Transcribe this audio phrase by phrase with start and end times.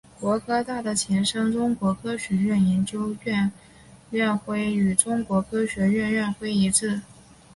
[0.19, 3.51] 国科大的前身中国科学院研究生院
[4.09, 7.01] 院徽与中国科学院院徽一致。